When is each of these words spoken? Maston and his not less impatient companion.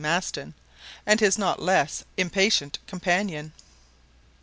Maston 0.01 0.55
and 1.05 1.19
his 1.19 1.37
not 1.37 1.61
less 1.61 2.03
impatient 2.17 2.79
companion. 2.87 3.53